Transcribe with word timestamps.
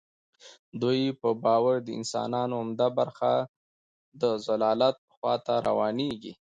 دوی 0.81 1.01
په 1.21 1.29
باور 1.43 1.75
د 1.83 1.89
انسانانو 1.99 2.53
عمده 2.61 2.87
برخه 2.99 3.33
د 4.21 4.23
ضلالت 4.45 4.97
خوا 5.13 5.35
ته 5.45 5.55
روانیږي. 5.67 6.33